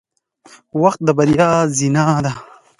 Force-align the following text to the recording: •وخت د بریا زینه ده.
•وخت 0.81 0.99
د 1.05 1.09
بریا 1.17 1.49
زینه 1.77 2.05
ده. 2.25 2.31